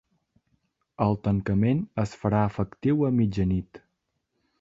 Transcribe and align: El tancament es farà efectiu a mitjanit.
El 1.05 1.17
tancament 1.27 1.83
es 2.05 2.15
farà 2.21 2.39
efectiu 2.53 3.05
a 3.09 3.13
mitjanit. 3.19 3.83